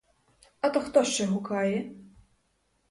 [0.61, 1.91] А то хто ще гукає?